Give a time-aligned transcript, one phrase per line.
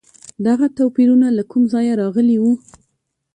[0.45, 2.53] دغه توپیرونه له کوم ځایه راغلي وو؟